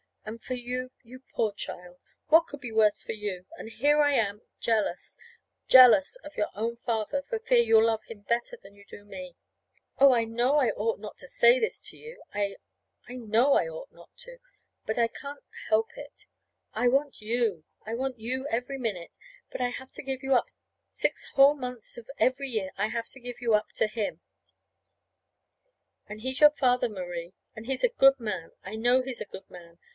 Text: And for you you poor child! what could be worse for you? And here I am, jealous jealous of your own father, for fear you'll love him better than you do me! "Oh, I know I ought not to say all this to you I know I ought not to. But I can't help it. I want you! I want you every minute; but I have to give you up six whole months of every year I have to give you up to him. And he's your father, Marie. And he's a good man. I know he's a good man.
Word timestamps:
And 0.25 0.41
for 0.41 0.55
you 0.55 0.91
you 1.03 1.19
poor 1.33 1.51
child! 1.51 1.97
what 2.29 2.47
could 2.47 2.59
be 2.61 2.71
worse 2.71 3.03
for 3.03 3.11
you? 3.11 3.45
And 3.57 3.69
here 3.69 4.01
I 4.01 4.13
am, 4.13 4.41
jealous 4.59 5.17
jealous 5.67 6.15
of 6.23 6.37
your 6.37 6.47
own 6.55 6.77
father, 6.77 7.21
for 7.21 7.37
fear 7.37 7.59
you'll 7.61 7.85
love 7.85 8.03
him 8.05 8.21
better 8.21 8.57
than 8.57 8.75
you 8.75 8.85
do 8.85 9.03
me! 9.03 9.35
"Oh, 9.99 10.13
I 10.13 10.23
know 10.25 10.55
I 10.57 10.69
ought 10.71 10.99
not 10.99 11.17
to 11.19 11.27
say 11.27 11.55
all 11.55 11.59
this 11.59 11.79
to 11.89 11.97
you 11.97 12.23
I 12.33 12.55
know 13.09 13.53
I 13.53 13.67
ought 13.67 13.91
not 13.91 14.09
to. 14.19 14.37
But 14.85 14.97
I 14.97 15.07
can't 15.07 15.43
help 15.69 15.97
it. 15.97 16.25
I 16.73 16.87
want 16.87 17.21
you! 17.21 17.63
I 17.85 17.93
want 17.93 18.17
you 18.19 18.47
every 18.47 18.77
minute; 18.79 19.11
but 19.51 19.61
I 19.61 19.69
have 19.69 19.91
to 19.93 20.03
give 20.03 20.23
you 20.23 20.33
up 20.33 20.49
six 20.89 21.25
whole 21.33 21.55
months 21.55 21.97
of 21.97 22.09
every 22.17 22.49
year 22.49 22.71
I 22.77 22.87
have 22.87 23.09
to 23.09 23.19
give 23.19 23.41
you 23.41 23.53
up 23.53 23.69
to 23.75 23.87
him. 23.87 24.21
And 26.07 26.21
he's 26.21 26.39
your 26.39 26.51
father, 26.51 26.89
Marie. 26.89 27.33
And 27.55 27.65
he's 27.65 27.83
a 27.83 27.89
good 27.89 28.19
man. 28.19 28.51
I 28.63 28.75
know 28.75 29.01
he's 29.01 29.21
a 29.21 29.25
good 29.25 29.49
man. 29.49 29.77